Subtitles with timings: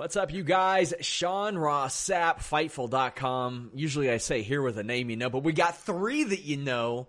[0.00, 0.94] What's up, you guys?
[1.02, 3.72] Sean Ross Sapp, Fightful.com.
[3.74, 6.56] Usually I say here with a name you know, but we got three that you
[6.56, 7.08] know,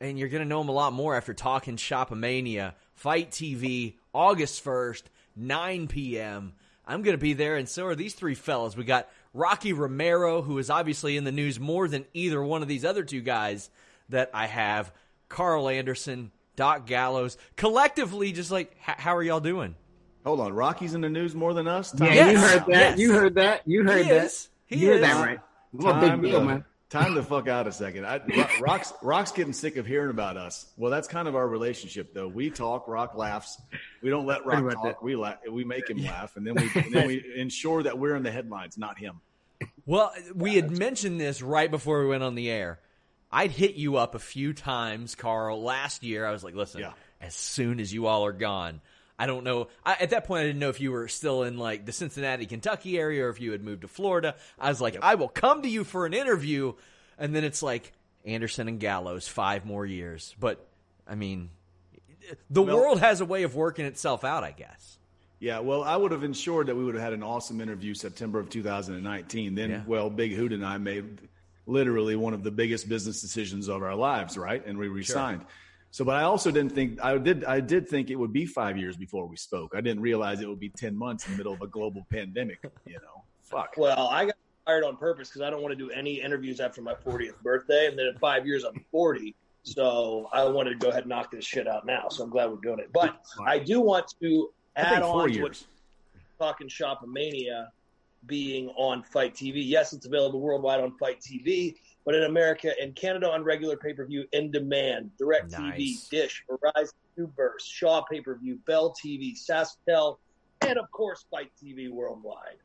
[0.00, 2.74] and you're going to know them a lot more after talking Shopomania.
[2.94, 5.02] Fight TV, August 1st,
[5.34, 6.52] 9 p.m.
[6.86, 8.76] I'm going to be there, and so are these three fellas.
[8.76, 12.68] We got Rocky Romero, who is obviously in the news more than either one of
[12.68, 13.70] these other two guys
[14.08, 14.92] that I have.
[15.28, 17.36] Karl Anderson, Doc Gallows.
[17.56, 19.74] Collectively, just like, how are y'all doing?
[20.24, 21.94] Hold on, Rocky's in the news more than us.
[21.98, 22.68] Yeah, Yes, you heard that.
[22.70, 22.98] yes.
[22.98, 23.62] You heard that.
[23.66, 24.24] You heard He that.
[24.26, 24.48] is.
[24.66, 25.00] He you heard is.
[25.02, 25.40] that right.
[25.72, 26.64] Well, Time, big deal, to, man.
[26.90, 28.04] time to fuck out a second.
[28.04, 28.20] I,
[28.60, 30.66] Rock's Rock's getting sick of hearing about us.
[30.76, 32.28] Well, that's kind of our relationship, though.
[32.28, 33.60] We talk, Rock laughs.
[34.02, 34.86] We don't let Rock talk.
[34.86, 34.96] it.
[35.00, 38.16] We la- we make him laugh, and then we and then we ensure that we're
[38.16, 39.20] in the headlines, not him.
[39.86, 42.78] Well, we had mentioned this right before we went on the air.
[43.32, 46.26] I'd hit you up a few times, Karl, last year.
[46.26, 46.92] I was like, listen, Yeah.
[47.20, 48.80] as soon as you all are gone,
[49.20, 49.68] I don't know.
[49.84, 52.46] I, at that point, I didn't know if you were still in like the Cincinnati,
[52.46, 54.34] Kentucky area or if you had moved to Florida.
[54.58, 56.72] I was like, I will come to you for an interview.
[57.18, 57.92] And then it's like
[58.24, 60.34] Anderson and Gallows, five more years.
[60.40, 60.66] But,
[61.06, 61.50] I mean,
[62.48, 64.96] the Well- world has a way of working itself out, I guess.
[65.38, 68.38] Yeah, well, I would have ensured that we would have had an awesome interview September
[68.40, 69.54] of 2019.
[69.54, 69.82] Then, Yeah.
[69.86, 71.18] well, Big Hoot and I made
[71.66, 74.64] literally one of the biggest business decisions of our lives, right?
[74.66, 75.44] And we resigned.
[75.92, 77.44] So, but I also didn't think I did.
[77.44, 79.74] I did think it would be five years before we spoke.
[79.74, 82.62] I didn't realize it would be ten months in the middle of a global pandemic.
[82.86, 83.74] You know, fuck.
[83.76, 86.80] Well, I got fired on purpose because I don't want to do any interviews after
[86.80, 89.34] my 40th birthday, and then in five years I'm 40.
[89.62, 92.08] So I wanted to go ahead and knock this shit out now.
[92.08, 92.92] So I'm glad we're doing it.
[92.92, 95.62] But I do want to add on to what
[96.38, 97.66] talking Shopomania
[98.26, 99.54] being on Fight TV.
[99.56, 101.74] Yes, it's available worldwide on Fight TV,
[102.04, 105.78] but in America and Canada on regular pay per view in demand, Direct Nice.
[105.78, 110.18] TV, Dish, Verizon, Uburst, Shaw pay per view, Bell TV, SaskTel,
[110.62, 112.56] and of course Fight TV worldwide.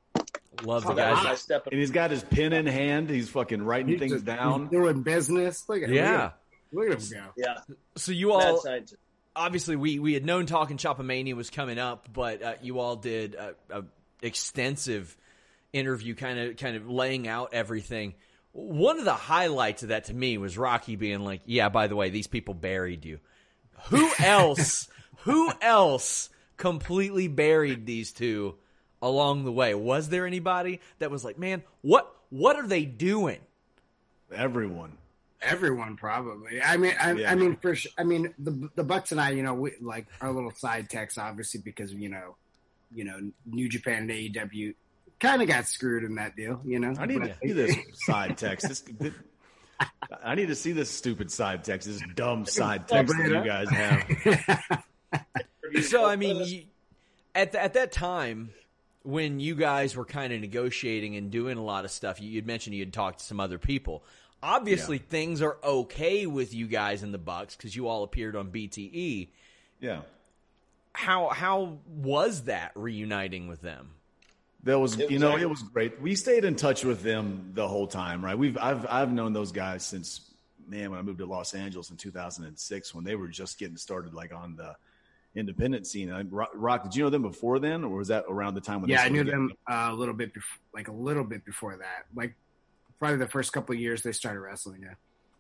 [0.63, 1.25] Love the Fuck, guys.
[1.25, 3.09] I step And he's got his pen in hand.
[3.09, 4.62] He's fucking writing He's things just- down.
[4.62, 5.68] he's doing business.
[5.68, 5.95] Look at him.
[5.95, 6.31] Yeah.
[6.72, 7.25] Look at him go.
[7.38, 7.56] Yeah,
[7.97, 8.63] So you all
[9.35, 13.35] obviously we we had known talking Shopomania was coming up, but uh, you all did
[13.35, 13.84] a, a
[14.22, 15.16] extensive
[15.74, 18.13] interview, kind of kind of laying out everything.
[18.57, 21.95] One of the highlights of that to me was Rocky being like, "Yeah, by the
[21.97, 23.19] way, these people buried you."
[23.89, 24.88] Who else?
[25.19, 28.55] who else completely buried these two
[29.01, 29.73] along the way?
[29.75, 33.39] Was there anybody that was like, "Man, what what are they doing?"
[34.33, 34.94] Everyone.
[35.41, 36.61] Everyone probably.
[36.61, 37.31] I mean, I, Yeah.
[37.31, 37.91] I mean, for sure.
[37.97, 41.17] I mean, the the Bucks and I, you know, we like our little side text,
[41.17, 42.38] obviously, because you know,
[42.94, 44.75] you know, New Japan and AEW
[45.19, 46.62] kind of got screwed in that deal.
[46.65, 47.75] You know, I need But- to see this
[48.06, 48.67] side text.
[48.67, 49.13] This, this-
[50.23, 51.88] I need to see this stupid side text.
[51.88, 54.83] This dumb side text that you guys have.
[55.81, 56.63] So I mean, you,
[57.33, 58.51] at th- at that time
[59.03, 62.45] when you guys were kind of negotiating and doing a lot of stuff, you, you'd
[62.47, 64.03] mentioned you'd talked to some other people.
[64.41, 68.51] Obviously, things are okay with you guys in the Bucks because you all appeared on
[68.51, 69.29] BTE.
[69.81, 70.01] Yeah.
[70.94, 73.91] How how was that reuniting with them?
[74.65, 76.01] That was, It you know, like- it was great.
[76.01, 78.38] We stayed in touch with them the whole time, right?
[78.38, 80.31] We've, I've, I've known those guys since,
[80.67, 84.13] man, when I moved to Los Angeles in 2006, when they were just getting started,
[84.13, 84.75] like on the,
[85.35, 86.09] independent scene.
[86.31, 88.89] Rock, Rock, did you know them before then, or was that around the time when?
[88.89, 92.06] Yeah, I knew them uh, a little bit, before, like a little bit before that.
[92.15, 92.35] Like
[93.00, 94.83] probably the first couple years they started wrestling.
[94.83, 94.94] Yeah,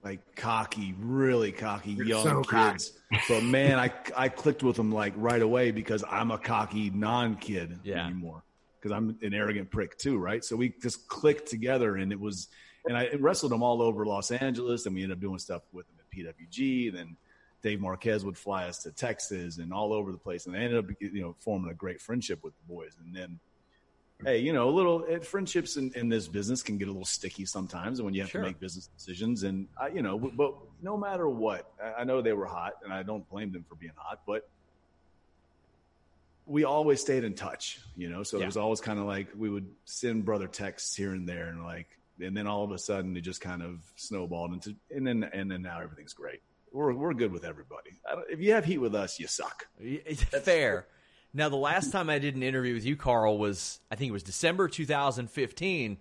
[0.03, 2.99] like cocky, really cocky You're young so kids.
[3.29, 7.37] but man, I I clicked with them like right away because I'm a cocky non
[7.37, 8.05] kid Yeah.
[8.05, 8.43] anymore
[8.85, 10.45] because I'm an arrogant prick too, right?
[10.45, 12.49] So we just clicked together, and it was,
[12.85, 15.87] and I wrestled them all over Los Angeles, and we ended up doing stuff with
[15.87, 16.93] them at PWG.
[16.93, 17.17] Then
[17.63, 20.77] Dave Marquez would fly us to Texas and all over the place, and I ended
[20.77, 23.39] up you know forming a great friendship with the boys, and then.
[24.23, 27.03] Hey, you know, a little eh, friendships in, in this business can get a little
[27.03, 28.39] sticky sometimes and when you have Sure.
[28.39, 29.43] to make business decisions.
[29.43, 33.03] And I, you know, but no matter what, I know they were hot, and I
[33.03, 34.47] don't blame them for being hot, but
[36.45, 38.23] we always stayed in touch, you know.
[38.23, 38.43] So Yeah.
[38.43, 41.63] it was always kind of like we would send brother texts here and there, and
[41.63, 41.87] like,
[42.19, 45.49] and then all of a sudden it just kind of snowballed into, and then and
[45.51, 46.41] then now everything's great.
[46.71, 47.91] We're we're good with everybody.
[48.09, 49.67] I don't, if you have heat with us, you suck.
[50.43, 50.87] Fair.
[51.33, 54.13] Now, the last time I did an interview with you, Karl, was I think it
[54.13, 55.97] was December 2015,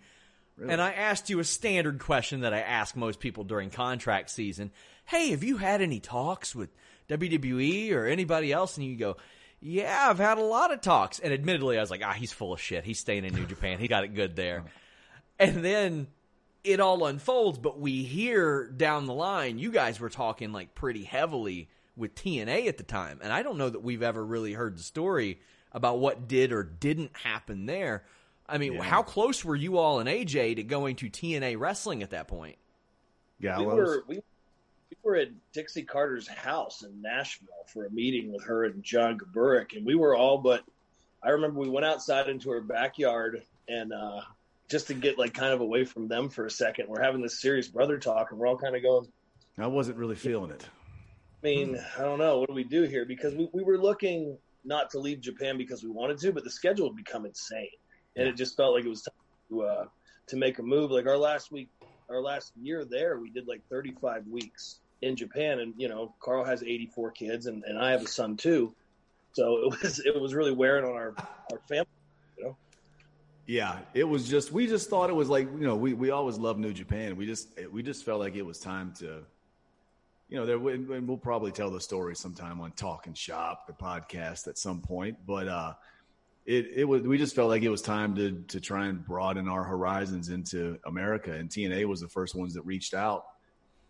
[0.68, 4.70] and I asked you a standard question that I ask most people during contract season.
[5.06, 6.70] Hey, have you had any talks with
[7.08, 8.76] WWE or anybody else?
[8.76, 9.16] And you go,
[9.66, 11.18] Yeah, I've had a lot of talks.
[11.20, 12.84] And admittedly, I was like, Ah, he's full of shit.
[12.84, 13.78] He's staying in New Japan.
[13.78, 14.64] He got it good there.
[15.38, 16.08] And then
[16.62, 21.02] it all unfolds, but we hear down the line, you guys were talking like pretty
[21.04, 23.20] heavily with TNA at the time.
[23.22, 25.40] And I don't know that we've ever really heard the story
[25.72, 28.04] about what did or didn't happen there.
[28.46, 28.82] I mean, Yeah.
[28.82, 32.56] how close were you all and AJ to going to TNA wrestling at that point?
[33.40, 34.20] Yeah, we were we,
[34.90, 39.18] we were at Dixie Carter's house in Nashville for a meeting with her and John
[39.18, 40.64] Gaburick, and we were all but
[41.22, 44.20] I remember we went outside into her backyard and uh,
[44.68, 46.88] just to get like kind of away from them for a second.
[46.88, 49.08] We're having this serious brother talk, and we're all kind of going.
[49.56, 50.68] I wasn't really feeling it.
[51.42, 52.38] I mean, I don't know.
[52.38, 53.04] What do we do here?
[53.04, 56.50] Because we, we were looking not to leave Japan because we wanted to, but the
[56.50, 57.68] schedule had become insane,
[58.16, 59.14] and it just felt like it was time
[59.50, 59.84] to uh,
[60.28, 60.90] to make a move.
[60.90, 61.70] Like our last week,
[62.08, 66.44] our last year there, we did like 35 weeks in Japan, and you know, Karl
[66.44, 68.74] has 84 kids, and, and I have a son too,
[69.32, 71.14] so it was it was really wearing on our
[71.52, 71.86] our family.
[72.38, 72.56] You know.
[73.46, 76.38] Yeah, it was just we just thought it was like you know we we always
[76.38, 77.16] loved New Japan.
[77.16, 79.22] We just we just felt like it was time to,
[80.28, 83.74] you know, there and we'll probably tell the story sometime on Talk and Shop, the
[83.74, 85.18] podcast, at some point.
[85.26, 85.74] But uh,
[86.46, 89.48] it it was we just felt like it was time to to try and broaden
[89.48, 93.26] our horizons into America, and TNA was the first ones that reached out.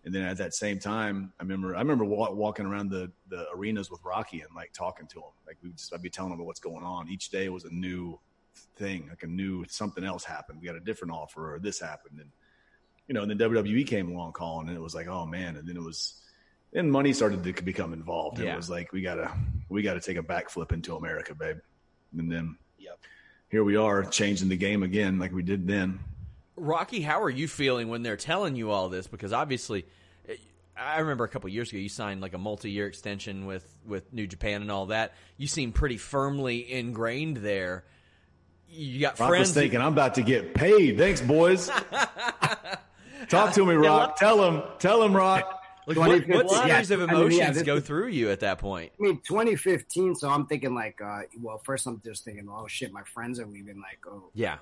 [0.04, 3.46] And then at that same time, I remember I remember wa- walking around the the
[3.54, 5.32] arenas with Rocky and like talking to him.
[5.46, 7.08] Like we just I'd be telling him what's going on.
[7.08, 8.18] Each day was a new
[8.76, 10.60] thing, like a new something else happened.
[10.60, 12.30] We got a different offer, or this happened, and
[13.08, 15.68] you know, and then WWE came along calling, and it was like, oh man, and
[15.68, 16.22] then it was,
[16.72, 18.38] then money started to become involved.
[18.38, 18.52] Yeah.
[18.52, 19.32] It was like we gotta
[19.68, 21.58] we gotta take a backflip into America, babe,
[22.19, 22.99] and then Yep.
[23.50, 26.00] here we are changing the game again, like we did then.
[26.56, 29.06] Rocky, how are you feeling when they're telling you all this?
[29.06, 29.84] Because obviously,
[30.28, 30.37] eh,
[30.76, 34.26] I remember a couple years ago you signed like a multi-year extension with with New
[34.26, 35.14] Japan and all that.
[35.37, 37.84] You seem pretty firmly ingrained there.
[38.69, 39.49] You got Rock friends.
[39.49, 40.96] was thinking, I'm about to get paid.
[40.99, 41.70] Thanks, boys.
[43.28, 44.16] Talk to me, Rock.
[44.16, 45.63] Tell him, tell him, Rock.
[45.86, 48.31] Like, what, what 2015, yeah, series of I mean, yeah, emotions go is- through you
[48.31, 48.92] at that point?
[48.98, 50.14] I mean, 2015.
[50.16, 53.46] So I'm thinking like, uh, well, first I'm just thinking, oh shit, my friends are
[53.46, 53.76] leaving.
[53.76, 54.58] Like, oh Yeah,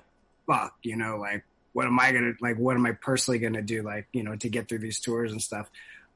[0.47, 1.43] fuck, you know, like
[1.73, 2.57] what am I gonna like?
[2.57, 3.81] What am I personally gonna do?
[3.81, 5.69] Like, you know, to get through these tours and stuff.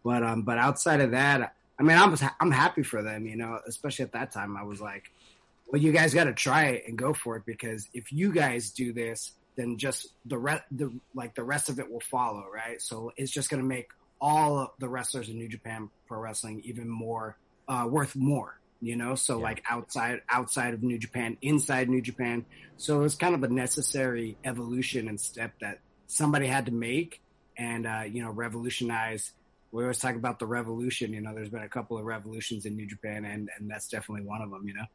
[0.03, 3.25] But um, but outside of that, I mean, I'm I'm happy for them.
[3.25, 5.11] You know, especially at that time, I was like,
[5.67, 8.69] well, you guys got to try it and go for it because if you guys
[8.69, 12.79] do this, then just the rest, the like the rest of it will follow, right?
[12.79, 16.89] So it's just gonna make all of the wrestlers in New Japan Pro Wrestling even
[16.89, 18.59] more uh, worth more.
[18.79, 19.43] You know, so Yeah.
[19.43, 22.45] like outside outside of New Japan, inside New Japan,
[22.77, 27.19] so it was kind of a necessary evolution and step that somebody had to make
[27.57, 29.33] and, uh, you know, revolutionize.
[29.71, 31.11] We always talk about the revolution.
[31.11, 34.25] You know, there's been a couple of revolutions in New Japan, and, and that's definitely
[34.27, 34.85] one of them, you know.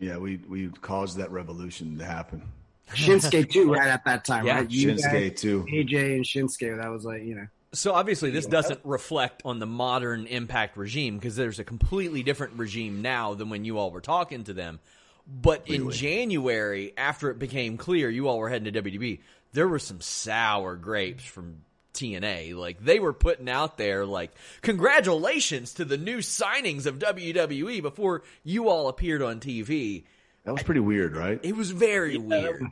[0.00, 2.42] Yeah, we we caused that revolution to happen.
[2.88, 4.70] Shinsuke, too, right at that time, Yeah, right?
[4.70, 5.64] You Shinsuke guys, too.
[5.72, 7.46] AJ and Shinsuke, that was like, you know.
[7.72, 12.58] So obviously, this doesn't reflect on the modern Impact regime because there's a completely different
[12.58, 14.80] regime now than when you all were talking to them.
[15.26, 19.20] But in January, after it became clear you all were heading to WWE,
[19.52, 21.58] there were some sour grapes from
[21.94, 22.56] TNA.
[22.56, 28.22] Like they were putting out there, like congratulations to the new signings of WWE before
[28.42, 30.04] you all appeared on TV.
[30.44, 31.38] That was pretty weird, right?
[31.42, 32.18] It was very Yeah.
[32.20, 32.62] weird.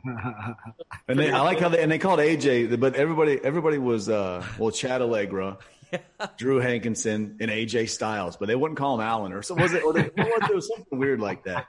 [1.07, 4.43] And they, I like how they and they called AJ, but everybody everybody was uh
[4.57, 5.57] well Chad Allegra,
[6.37, 9.83] Drew Hankinson, and AJ Styles, but they wouldn't call him Allen or so was it?
[9.83, 11.67] Or they, what was, it was something weird like that.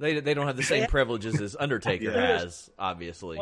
[0.00, 2.38] They they don't have the same privileges as Undertaker Yeah.
[2.38, 3.38] has, obviously.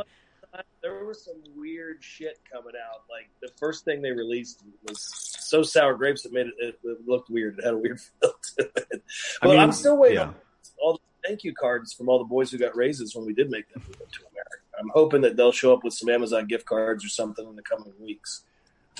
[0.82, 3.04] there was some weird shit coming out.
[3.10, 5.00] Like the first thing they released was
[5.38, 7.58] so sour grapes it made it, it, it looked weird.
[7.58, 9.02] It had a weird feel to it.
[9.42, 10.24] I But mean, I'm still waiting yeah.
[10.24, 10.34] on
[10.78, 13.50] all the thank you cards from all the boys who got raises when we did
[13.50, 14.56] make that move to America.
[14.78, 17.62] I'm hoping that they'll show up with some Amazon gift cards or something in the
[17.62, 18.42] coming weeks.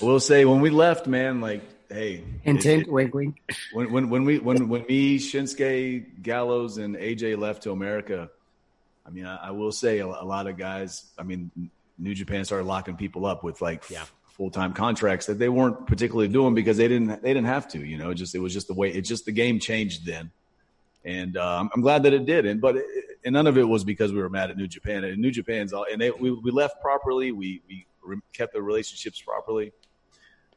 [0.01, 3.35] We'll say when we left, man, like, hey, Hint, it- hint, it- wink, wink.
[3.73, 8.29] when when when we when when me Shinsuke Gallows and AJ left to America,
[9.05, 11.11] I mean, I, I will say a, a lot of guys.
[11.17, 11.51] I mean,
[11.99, 14.05] New Japan started locking people up with like Yeah.
[14.29, 17.79] full time contracts that they weren't particularly doing because they didn't they didn't have to.
[17.79, 20.31] You know, just it was just the way it just the game changed then,
[21.05, 22.45] and uh, I'm- glad that it did.
[22.45, 22.85] And but it,
[23.25, 25.03] and none of it was because we were mad at New Japan.
[25.03, 27.31] And New Japan's all and they, we we left properly.
[27.31, 29.71] We we re- kept the relationships properly,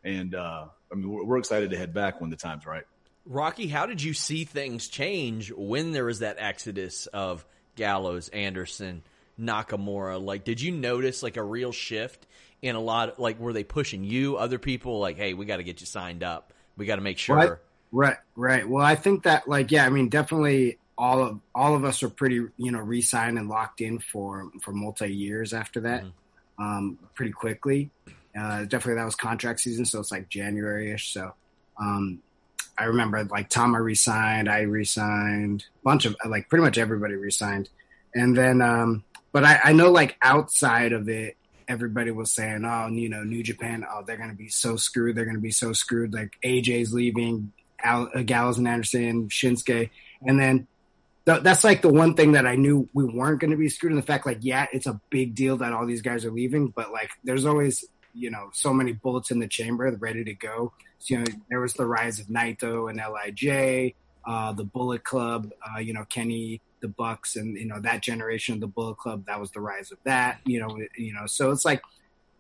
[0.05, 2.85] and uh, I mean we're, we're excited to head back when the time's right.
[3.29, 9.03] Rocky, how did you see things change when there was that exodus of Gallows, Anderson,
[9.41, 10.23] Nakamura?
[10.25, 12.25] Like, did you notice like a real shift
[12.63, 13.19] in a lot?
[13.19, 15.01] like, were they pushing you, other people?
[15.01, 16.53] Like, hey, we got to get you signed up.
[16.77, 17.37] We got to make sure.
[17.37, 17.53] Right.
[17.93, 18.69] Right, right.
[18.69, 22.09] Well, I think that like yeah, I mean definitely all of all of us are
[22.09, 26.05] pretty you know re-signed and locked in for for multi years after that,
[26.59, 27.91] um, pretty quickly.
[28.39, 31.13] Uh, definitely that was contract season, so it's like January ish.
[31.13, 31.33] So,
[31.81, 32.21] um,
[32.77, 37.71] I remember like Tama resigned, I resigned, bunch of like pretty much everybody resigned,
[38.15, 41.37] and then um, but I, I know like outside of it,
[41.69, 45.25] everybody was saying, oh, you know, New Japan, oh, they're gonna be so screwed, they're
[45.25, 46.13] gonna be so screwed.
[46.13, 47.53] Like AJ's leaving,
[47.83, 49.91] Uh, Gallows and Anderson, Shinsuke,
[50.27, 50.67] and then
[51.27, 53.93] th- that's like the one thing that I knew we weren't going to be screwed
[53.93, 56.69] in the fact like yeah it's a big deal that all these guys are leaving
[56.69, 60.73] but like there's always you know so many bullets in the chamber ready to go.
[60.99, 63.95] So, you know there was the rise of Naito and Lij
[64.27, 68.55] uh, the Bullet Club uh, you know Kenny the Bucks and you know that generation
[68.55, 71.27] of the Bullet Club that was the rise of that you know you know.
[71.27, 71.83] So it's like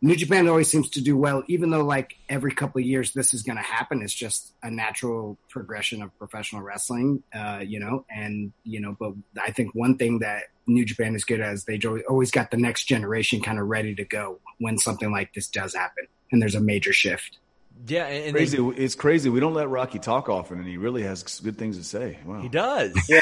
[0.02, 3.32] New Japan always seems to do well, even though like every couple of years this
[3.32, 4.02] is going to happen.
[4.02, 8.04] It's just a natural progression of professional wrestling, uh, you know.
[8.10, 11.64] And you know, but I think one thing that New Japan is good at is
[11.64, 15.32] they always- always got the next generation kind of ready to go when something like
[15.32, 17.38] this does happen and there's a major shift.
[17.86, 18.56] Yeah, and, and crazy.
[18.56, 19.28] they- it's crazy.
[19.30, 22.18] We don't let Rocky talk often, and he really has good things to say.
[22.24, 22.92] Wow, he does.
[23.08, 23.20] Yeah,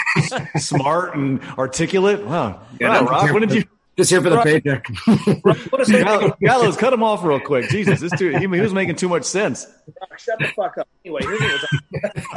[0.57, 2.25] smart and articulate.
[2.25, 3.33] Wow, Yeah, wow Rock.
[3.33, 3.65] When did you?
[3.97, 4.63] Just here for the Right.
[4.65, 4.87] paycheck.
[5.71, 7.69] What is Gallows, Gallows, cut him off real quick.
[7.71, 9.67] Jesus, this dude, he, he was making too much sense.
[10.19, 10.89] Shut the fuck up.
[11.05, 11.63] Anyway, here's what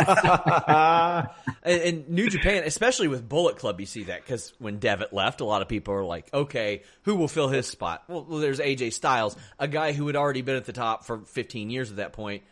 [0.08, 1.26] was
[1.64, 5.42] And, and New Japan, especially with Bullet Club, you see that because when Devitt left,
[5.42, 8.04] a lot of people are like, okay, who will fill his spot?
[8.08, 11.20] Well, well, there's AJ Styles, a guy who had already been at the top for
[11.20, 12.44] 15 years at that point.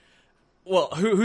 [0.66, 1.25] Well, who, who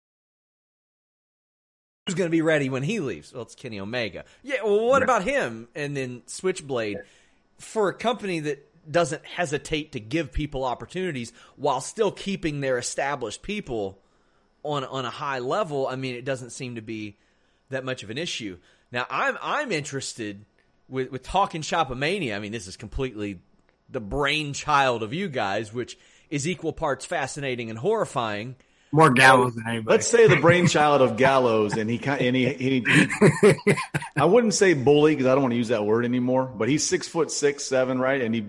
[2.05, 3.33] Who's going to be ready when he leaves?
[3.33, 4.25] Well, it's Kenny Omega.
[4.43, 5.67] Yeah, well, what about him?
[5.75, 6.99] And then Switchblade
[7.59, 13.43] for a company that doesn't hesitate to give people opportunities while still keeping their established
[13.43, 13.99] people
[14.63, 15.87] on on a high level.
[15.87, 17.17] I mean, it doesn't seem to be
[17.69, 18.57] that much of an issue.
[18.91, 20.45] Now, I'm I'm interested
[20.89, 22.35] with with talking Shopomania.
[22.35, 23.39] I mean, this is completely
[23.89, 25.97] the brainchild of you guys, which
[26.29, 28.55] is equal parts fascinating and horrifying.
[28.93, 29.95] More gallows than anybody.
[29.95, 32.85] Let's say the brainchild of Gallows, and he kind and he, he,
[33.41, 33.75] he
[34.17, 36.45] I wouldn't say bully because I don't want to use that word anymore.
[36.45, 38.21] But he's six foot six, seven, right?
[38.21, 38.45] And he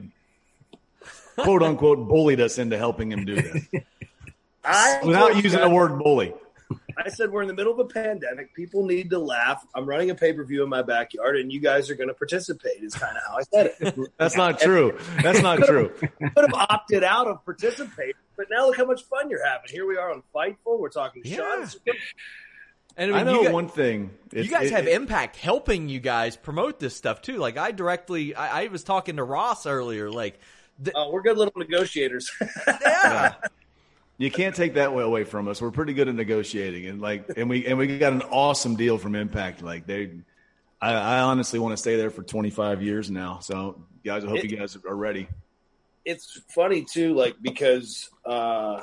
[1.37, 3.67] quote unquote bullied us into helping him do this
[4.65, 6.35] I without told using you the word bully.
[6.97, 8.55] I said we're in the middle of a pandemic.
[8.55, 9.65] People need to laugh.
[9.75, 12.15] I'm running a pay per view in my backyard, and you guys are going to
[12.15, 12.83] participate.
[12.83, 14.11] Is kind of how I said it.
[14.19, 14.99] That's not true.
[15.23, 15.93] That's not true.
[15.99, 19.69] Could have opted out of participating, but now look how much fun you're having.
[19.71, 20.79] Here we are on Fightful.
[20.79, 21.37] We're talking Yeah.
[21.37, 21.77] shots.
[22.97, 24.11] And I know you guys, one thing.
[24.33, 27.37] you guys it- have it- impact helping you guys promote this stuff too.
[27.39, 30.11] Like I directly, I, I was talking to Ross earlier.
[30.11, 30.39] Like,
[30.79, 32.31] the, Uh, we're good little negotiators.
[32.67, 33.35] yeah,
[34.19, 35.62] You can't take that way away from us.
[35.62, 38.99] We're pretty good at negotiating, and like, and we and we got an awesome deal
[38.99, 39.62] from Impact.
[39.62, 40.11] Like they,
[40.81, 43.39] I, I honestly want to stay there for 25 years now.
[43.41, 45.29] So, guys, I hope It- you guys are ready.
[46.05, 48.81] it's funny too, like because uh,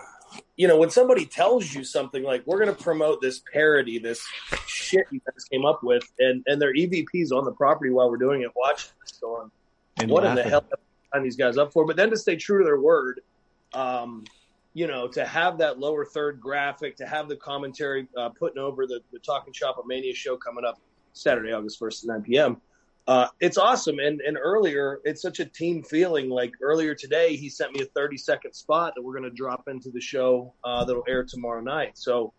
[0.58, 4.26] you know when somebody tells you something like we're going to promote this parody, this
[4.68, 8.18] shit you guys came up with, and and their EVPs on the property while we're
[8.18, 9.50] doing it, watching this, going,
[9.98, 10.64] And what in the hell
[11.14, 11.86] signed these guys up for?
[11.86, 13.22] But then to stay true to their word,
[13.74, 14.24] um,
[14.74, 18.86] you know, to have that lower third graphic, to have the commentary uh, putting over
[18.86, 20.80] the, the Talking Shop of Mania show coming up
[21.14, 22.62] Saturday, August 1st at 9 p.m.
[23.10, 23.98] Uh, it's awesome.
[23.98, 26.30] And, and earlier, it's such a team feeling.
[26.30, 29.68] Like earlier today, he sent me a 30 second spot that we're going to drop
[29.68, 31.98] into the show uh, that'll air tomorrow night.
[31.98, 32.34] So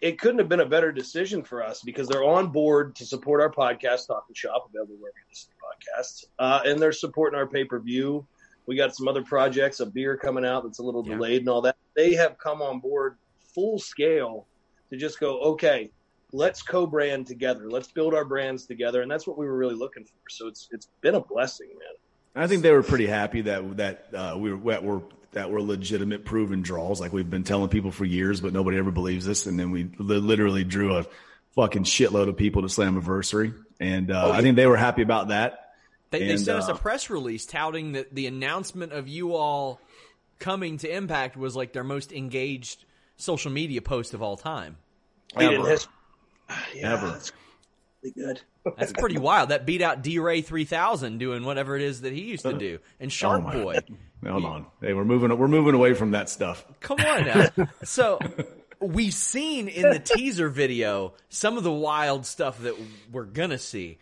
[0.00, 3.40] it couldn't have been a better decision for us because they're on board to support
[3.40, 6.24] our podcast, Talking Shop, available wherever you listen to podcasts.
[6.36, 8.26] Uh, and they're supporting our pay per view.
[8.66, 11.14] We got some other projects, a beer coming out that's a little Yeah.
[11.14, 11.76] delayed and all that.
[11.94, 13.18] They have come on board
[13.54, 14.48] full scale
[14.90, 15.92] to just go, okay,
[16.32, 17.70] let's co-brand together.
[17.70, 20.12] Let's build our brands together, and that's what we were really looking for.
[20.30, 22.44] So it's it's been a blessing, man.
[22.44, 25.02] I think they were pretty happy that that uh, we were that were
[25.32, 27.00] that were legitimate, proven draws.
[27.00, 29.46] Like we've been telling people for years, but nobody ever believes us.
[29.46, 31.06] And then we li- literally drew a
[31.54, 34.38] fucking shitload of people to Slammiversary, and uh, Oh, yeah.
[34.38, 35.72] I think they were happy about that.
[36.10, 39.34] they, they And, sent us a uh, press release touting that the announcement of you
[39.34, 39.80] all
[40.38, 42.84] coming to Impact was like their most engaged
[43.16, 44.76] social media post of all time.
[45.34, 45.68] Lead in Ever.
[46.48, 46.72] History.
[46.80, 47.06] Yeah, Ever.
[47.08, 47.32] that's
[48.02, 48.40] really good.
[48.76, 49.48] That's pretty wild.
[49.50, 52.50] That beat out D Ray three thousand doing whatever it is that he used to
[52.54, 52.78] uh, do.
[53.00, 53.78] And oh Sharp my- Boy.
[54.26, 55.36] Hold on, hey, we're moving.
[55.38, 56.64] We're moving away from that stuff.
[56.80, 57.68] Come on now.
[57.84, 58.18] So
[58.80, 62.74] we've seen in the teaser video some of the wild stuff that
[63.12, 63.98] we're gonna see.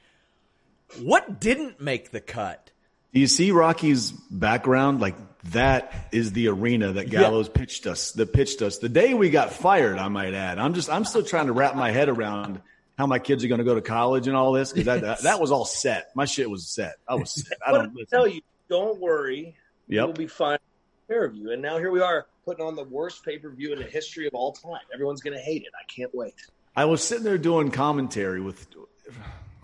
[1.02, 2.70] What didn't make the cut?
[3.14, 5.00] Do you see Rocky's background?
[5.00, 5.14] Like
[5.52, 8.10] that is the arena that Gallows pitched us.
[8.12, 9.98] That pitched us the day we got fired.
[9.98, 10.58] I might add.
[10.58, 10.90] I'm just.
[10.90, 12.60] I'm still trying to wrap my head around
[12.98, 15.22] how my kids are going to go to college and all this because that, that
[15.22, 16.10] that was all set.
[16.16, 16.96] My shit was set.
[17.08, 17.58] I was set.
[17.64, 19.56] I don't I tell you, don't worry.
[19.88, 20.06] Yep.
[20.06, 20.58] We'll be fine.
[21.06, 21.52] Fair of you.
[21.52, 24.26] And now here we are putting on the worst pay per view in the history
[24.26, 24.80] of all time.
[24.92, 25.72] Everyone's going to hate it.
[25.78, 26.34] I can't wait.
[26.74, 28.66] I was sitting there doing commentary with.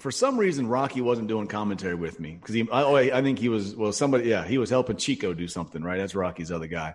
[0.00, 2.66] For some reason, Rocky wasn't doing commentary with me because he.
[2.70, 3.76] Oh, I I think he was.
[3.76, 4.28] Well, somebody.
[4.28, 5.82] Yeah, he was helping Chico do something.
[5.82, 6.94] Right, that's Rocky's other guy.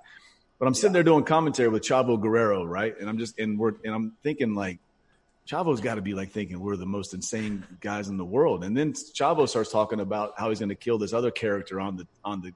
[0.60, 2.96] But I'm sitting there doing commentary with Chavo Guerrero, right?
[3.00, 4.80] And I'm just and we're and I'm thinking like,
[5.48, 8.64] Chavo's got to be like thinking we're the most insane guys in the world.
[8.64, 11.98] And then Chavo starts talking about how he's going to kill this other character on
[11.98, 12.54] the on the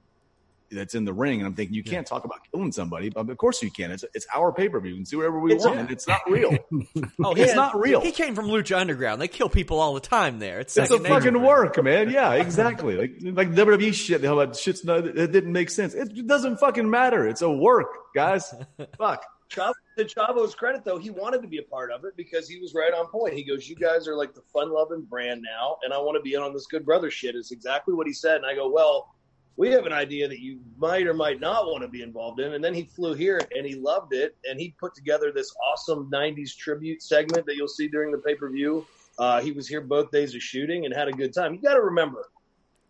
[0.70, 1.38] that's in the ring.
[1.40, 3.08] And I'm thinking you can't talk about killing somebody.
[3.10, 3.90] But of course you can.
[3.90, 4.92] It's it's our pay per view.
[4.92, 6.50] We can do whatever we It's- want, and it's not real.
[7.24, 8.00] Oh, It's he- not real.
[8.00, 9.20] He came from Lucha Underground.
[9.20, 10.60] They kill people all the time there.
[10.60, 12.10] It's, It's a fucking work, man.
[12.10, 12.96] Yeah, exactly.
[12.96, 14.24] Like like WWE shit.
[14.24, 15.94] How about shit's not, it didn't make sense.
[15.94, 17.26] It doesn't fucking matter.
[17.28, 18.54] It's a work, guys.
[18.98, 19.22] Fuck.
[19.50, 22.60] Chavo, to Chavo's credit, though, he wanted to be a part of it because he
[22.60, 23.34] was right on point.
[23.34, 26.34] He goes, "You guys are like the fun-loving brand now, and I want to be
[26.34, 29.12] in on this good brother shit." Is exactly what he said, and I go, "Well,
[29.56, 32.54] we have an idea that you might or might not want to be involved in."
[32.54, 36.10] And then he flew here, and he loved it, and he put together this awesome
[36.10, 38.86] '90s tribute segment that you'll see during the pay-per-view.
[39.18, 41.52] Uh, he was here both days of shooting and had a good time.
[41.54, 42.24] You got to remember,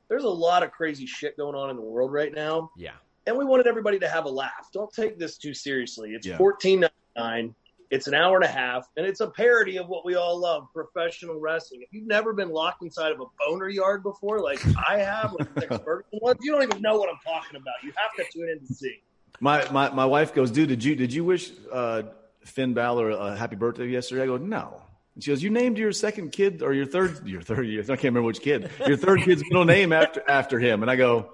[0.09, 2.93] there's a lot of crazy shit going on in the world right now Yeah.
[3.27, 4.69] and we wanted everybody to have a laugh.
[4.73, 6.15] Don't take this too seriously.
[6.15, 6.37] It's Yeah.
[6.37, 7.55] fourteen ninety nine.
[7.91, 10.69] It's an hour and a half, and it's a parody of what we all love:
[10.73, 11.83] professional wrestling.
[11.83, 15.55] If you've never been locked inside of a boner yard before, like I have, like
[15.57, 17.75] Tex Ferguson was, you don't even know what I'm talking about.
[17.83, 19.03] You have to tune in to see.
[19.41, 22.03] My, my my wife goes, dude, did you did you wish uh,
[22.45, 24.23] Finn Balor a happy birthday yesterday?
[24.23, 24.83] I go, no.
[25.17, 27.87] And she goes, you named your second kid or your third your third your, I
[27.87, 30.83] can't remember which kid your third kid's middle name after after him.
[30.83, 31.33] And I go,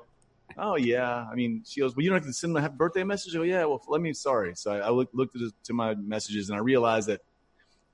[0.59, 1.27] oh yeah.
[1.31, 3.35] I mean, she goes, well, you don't have to send him a happy birthday message.
[3.35, 3.65] I go, yeah.
[3.65, 4.13] Well, let me.
[4.13, 4.55] Sorry.
[4.55, 7.21] So I, I looked looked at his, to my messages and I realized that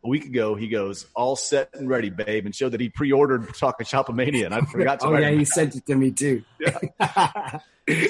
[0.04, 3.54] a week ago he goes all set and ready, babe, and showed that he pre-ordered
[3.54, 5.06] Talking Shopomania, and I forgot to.
[5.12, 6.42] Oh write yeah, him he sent it to me too.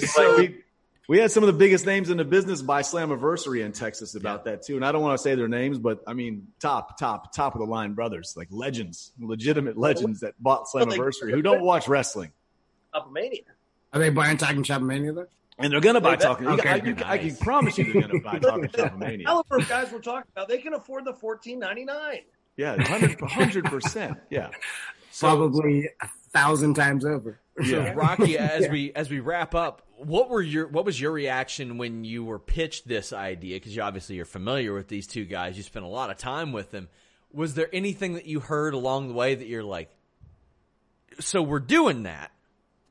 [0.07, 0.63] so we,
[1.09, 4.45] we had some of the biggest names in the business by Slammiversary in Texas about
[4.45, 4.77] that too.
[4.77, 7.61] And I don't want to say their names, but I mean top, top, top of
[7.61, 11.89] the line brothers, like legends, legitimate legends that bought Well, they- Slammiversary who don't watch
[11.89, 12.33] wrestling.
[12.95, 13.41] Up Mania.
[13.93, 15.27] Are they buying Talking Shop Mania though?
[15.59, 16.47] And they're going to buy that- talking.
[16.49, 19.27] okay, I, you, I can promise you they're going to buy talking shop mania.
[19.27, 22.21] caliber of guys we're talking about, they can afford the fourteen ninety nine.
[22.57, 24.19] Yeah, 100 percent.
[24.31, 24.51] Yeah.
[25.19, 27.39] Probably a thousand times over.
[27.63, 27.93] Yeah.
[27.95, 32.05] Rocky, as we as we wrap up, what were your what was your reaction when
[32.05, 33.57] you were pitched this idea?
[33.57, 35.57] Because you obviously you're familiar with these two guys.
[35.57, 36.89] You spent a lot of time with them.
[37.33, 39.91] Was there anything that you heard along the way that you're like,
[41.21, 42.31] so we're doing that?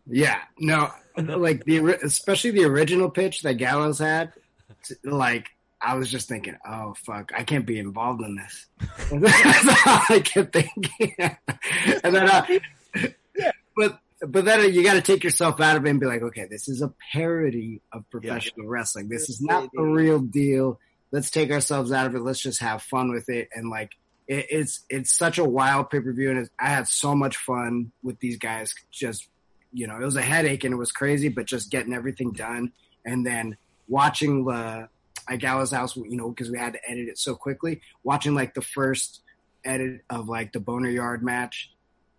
[0.08, 4.34] Yeah, no, like the especially the original pitch that Gallows had,
[5.04, 5.50] like
[5.82, 8.68] I was just thinking, oh fuck, I can't be involved in this.
[9.12, 11.16] That's all I kept thinking,
[12.04, 12.46] and then, uh,
[13.76, 16.46] but but then you got to take yourself out of it and be like, okay,
[16.50, 19.10] this is a parody of professional wrestling.
[19.10, 20.80] This is not the real deal.
[21.12, 22.22] Let's take ourselves out of it.
[22.22, 23.92] Let's just have fun with it and like.
[24.28, 27.38] It, it's it's such a wild pay per view, and it's, I had so much
[27.38, 28.76] fun with these guys.
[28.92, 29.28] Just
[29.74, 32.72] you know, it was a headache and it was crazy, but just getting everything done
[33.06, 33.58] and then
[33.88, 34.90] watching the
[35.30, 37.82] at Gallows House, you know, because we had to edit it so quickly.
[38.04, 39.22] Watching like the first
[39.64, 41.72] edit of like the Boner Yard match,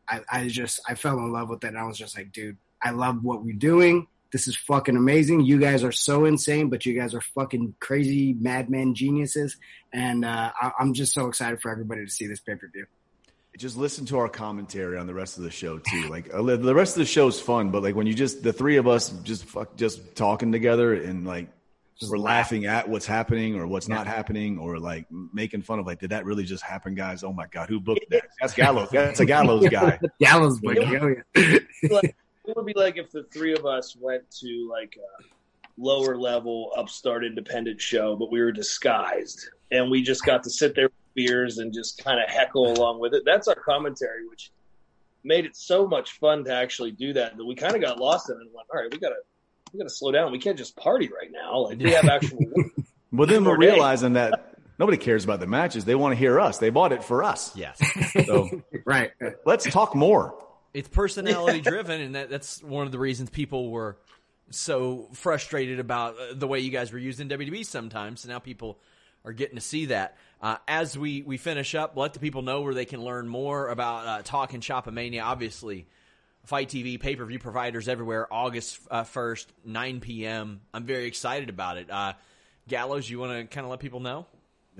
[0.08, 1.68] I, I just I fell in love with it.
[1.68, 4.06] And I was just like, dude, I love what we're doing.
[4.32, 5.42] This is fucking amazing.
[5.42, 9.58] You guys are so insane, but you guys are fucking crazy madman geniuses.
[9.92, 12.86] And uh, I, I'm just so excited for everybody to see this pay per view.
[13.58, 16.08] Just listen to our commentary on the rest of the show too.
[16.08, 18.52] Like uh, the rest of the show is fun, but like when you just the
[18.52, 21.48] three of us just fuck just talking together and like
[22.08, 26.00] we're laughing at what's happening or what's not happening or like making fun of like
[26.00, 27.22] did that really just happen, guys?
[27.22, 28.24] Oh my god, who booked that?
[28.40, 28.88] That's Gallows.
[28.90, 29.98] That's a Gallows guy.
[30.20, 30.80] Gallows, buddy.
[30.80, 31.58] Oh, yeah.
[31.90, 35.24] like, it would be like if the three of us went to like a
[35.78, 40.74] lower level upstart independent show, but we were disguised and we just got to sit
[40.74, 43.22] there with beers and just kind of heckle along with it.
[43.24, 44.50] That's our commentary, which
[45.24, 48.28] made it so much fun to actually do that that we kind of got lost
[48.28, 49.16] in it and went, all right, we gotta
[49.72, 50.32] we gotta slow down.
[50.32, 51.58] We can't just party right now.
[51.60, 52.66] Like we have actual work.
[53.12, 53.72] But then we're Four days.
[53.72, 55.84] realizing that nobody cares about the matches.
[55.84, 56.58] They want to hear us.
[56.58, 57.54] They bought it for us.
[57.56, 57.78] Yes,
[58.26, 59.10] So right.
[59.44, 60.34] let's talk more.
[60.74, 63.96] it's personality driven, and that, that's one of the reasons people were
[64.50, 68.22] so frustrated about uh, the way you guys were using WWE sometimes.
[68.22, 68.78] So now people
[69.24, 70.16] are getting to see that.
[70.40, 73.68] Uh, as we, we finish up, let the people know where they can learn more
[73.68, 75.22] about uh, Talk and Shopomania.
[75.22, 75.86] Obviously,
[76.44, 78.26] Fight TV pay per view providers everywhere.
[78.32, 80.60] August uh, first, nine p.m.
[80.74, 81.88] I'm very excited about it.
[81.88, 82.14] Uh,
[82.66, 84.26] Gallows, you want to kind of let people know?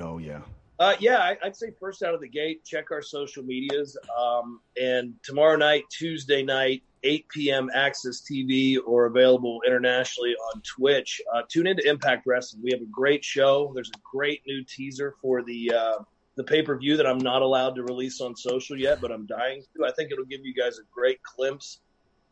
[0.01, 0.41] Oh yeah.
[0.81, 3.97] Uh, yeah, I, I'd say first out of the gate, check our social medias.
[4.19, 7.71] Um, and tomorrow night, Tuesday night, 8 p.m.
[7.75, 11.21] AXS TV or available internationally on Twitch.
[11.33, 12.63] Uh, tune into Impact Wrestling.
[12.63, 13.73] We have a great show.
[13.75, 16.03] There's a great new teaser for the uh,
[16.37, 19.27] the pay per view that I'm not allowed to release on social yet, but I'm
[19.27, 19.85] dying to.
[19.85, 21.81] I think it'll give you guys a great glimpse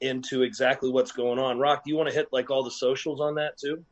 [0.00, 1.58] into exactly what's going on.
[1.58, 3.84] Rock, do you want to hit like all the socials on that too?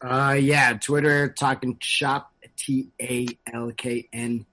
[0.00, 4.46] Uh, yeah, Twitter talking shop T A L K N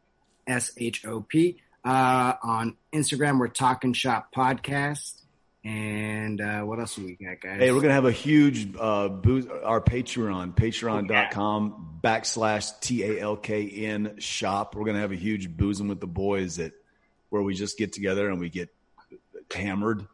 [0.48, 1.58] S H O P.
[1.84, 5.22] Uh, on Instagram, we're talking shop podcast.
[5.65, 7.60] And uh, what else do we got, guys?
[7.60, 13.38] Hey, we're gonna have a huge uh booth our Patreon, patreon.com backslash T A L
[13.38, 14.76] K N shop.
[14.76, 16.73] We're gonna have a huge boozing with the boys at
[17.30, 18.69] where we just get together and we get
[19.54, 20.06] hammered.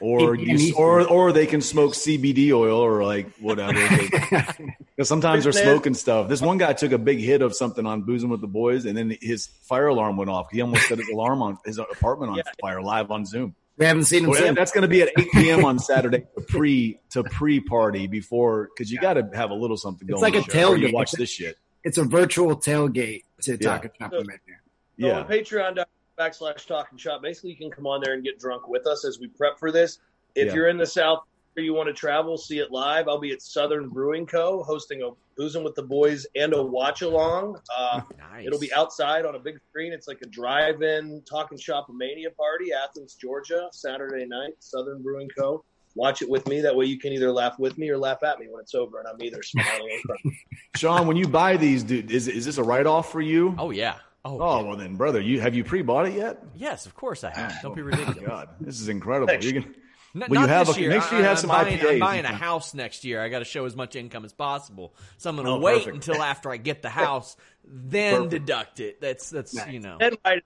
[0.00, 3.78] Or you, or or they can smoke CBD oil or like whatever.
[4.96, 6.26] Because sometimes they're smoking stuff.
[6.26, 8.96] This one guy took a big hit of something on boozing with the boys, and
[8.96, 10.46] then his fire alarm went off.
[10.50, 12.44] He almost set his alarm on his apartment on Yeah.
[12.62, 13.54] fire live on Zoom.
[13.78, 14.56] We haven't seen him Well, since.
[14.56, 15.64] that's going to be at 8 p.m.
[15.64, 19.76] on Saturday to pre to pre party before because you got to have a little
[19.76, 20.16] something going.
[20.16, 20.92] It's like a on before you tailgate.
[20.94, 21.56] Watch this shit.
[21.84, 23.56] It's a virtual tailgate to Yeah.
[23.58, 24.62] talk and shop So- right there.
[24.98, 25.84] So Yeah, on Patreon
[26.18, 29.18] backslash Talking shop, basically you can come on there and get drunk with us as
[29.20, 29.98] we prep for this.
[30.34, 30.54] If Yeah.
[30.54, 31.26] you're in the South or
[31.64, 34.62] you want to travel, see it live, I'll be at Southern Brewing Co.
[34.62, 37.58] hosting a boozing with the boys and a watch along.
[37.76, 38.46] Uh, Nice.
[38.46, 39.92] it'll be outside on a big screen.
[39.92, 45.64] It's like a drive-in talking shop mania party, Athens, Georgia, Saturday night, Southern Brewing Co.
[45.94, 46.60] Watch it with me.
[46.60, 48.98] That way you can either laugh with me or laugh at me when it's over,
[48.98, 50.36] and I'm either smiling or crying.
[50.76, 53.54] Sean, when you buy these, dude, is is this a write off for you?
[53.58, 53.96] Oh yeah.
[54.24, 56.42] Oh, Oh well, then, brother, you have you pre bought it yet?
[56.54, 57.62] yes, of course I have.
[57.62, 58.18] Don't be Oh, ridiculous.
[58.26, 59.32] God, this is incredible.
[59.42, 59.74] You're gonna,
[60.16, 60.90] N- Well, you not have this a- year.
[60.90, 63.20] make sure you have I- some I'm buying, I'm buying a house next year.
[63.22, 64.94] I got to show as much income as possible.
[65.18, 66.06] So I'm going to Oh, wait perfect.
[66.08, 68.30] until after I get the house, then Perfect.
[68.30, 69.00] deduct it.
[69.00, 69.68] That's that's Nice.
[69.72, 69.98] you know.
[70.00, 70.40] And I,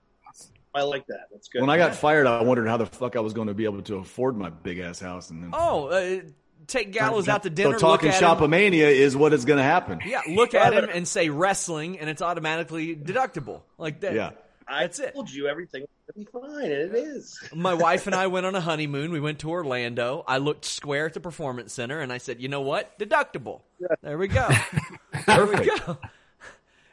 [0.75, 1.27] I like that.
[1.31, 1.61] That's good.
[1.61, 3.81] when I got fired, I wondered how the fuck I was going to be able
[3.83, 6.21] to afford my big ass house, and then Oh, uh,
[6.67, 7.77] take Gallows out to so dinner.
[7.77, 8.29] talking look at him.
[8.49, 9.99] shopomania is what is going to happen.
[10.05, 13.61] Yeah, look at him and say wrestling, and it's automatically deductible.
[13.77, 14.13] Like that.
[14.15, 14.31] Yeah.
[14.67, 15.13] I That's it.
[15.13, 17.39] told you everything would be fine, and it is.
[17.55, 19.11] My wife and I went on a honeymoon.
[19.11, 20.23] We went to Orlando.
[20.27, 22.97] I looked square at the performance center and I said, "You know what?
[22.99, 23.61] Deductible."
[24.01, 24.47] There we go.
[25.27, 25.75] there we go.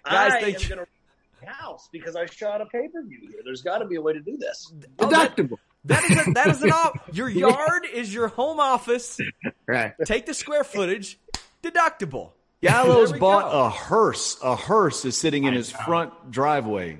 [0.04, 0.68] Guys, I thank am you.
[0.68, 3.40] going to house because I shot a pay per view here.
[3.44, 4.72] There's got to be a way to do this.
[4.98, 5.56] Oh, that- Deductible.
[5.84, 9.18] That is a, that is an op- your yard is your home office.
[9.66, 9.94] Right.
[10.04, 11.18] Take the square footage.
[11.62, 12.32] Deductible.
[12.60, 13.60] Gallows bought go.
[13.66, 14.36] a hearse.
[14.42, 16.98] A hearse is sitting in his front driveway.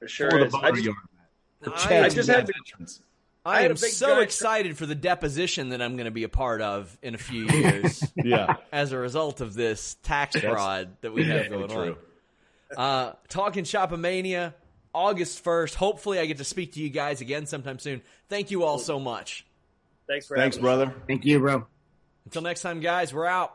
[0.00, 0.54] For sure for the is.
[0.54, 3.02] I just, I, I just had veterans.
[3.44, 6.60] I, I am so excited for the deposition that I'm going to be a part
[6.60, 8.56] of in a few years Yeah.
[8.72, 11.96] as a result of this tax fraud that we have going true.
[12.76, 12.82] on.
[12.82, 14.54] Uh, talking Shopomania,
[14.94, 15.74] August 1st.
[15.74, 18.02] Hopefully, I get to speak to you guys again sometime soon.
[18.28, 19.46] Thank you all so much.
[20.08, 20.76] thanks for Thanks, having us.
[20.76, 20.94] brother.
[21.06, 21.66] Thank you, bro.
[22.26, 23.54] Until next time, guys, we're out.